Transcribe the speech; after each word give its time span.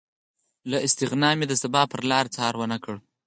له 0.69 0.77
استغنا 0.85 1.29
مې 1.37 1.45
د 1.47 1.53
سبا 1.63 1.81
پرلاره 1.91 2.29
څار 2.35 2.53
ونه 2.57 2.77
کړ 2.83 2.95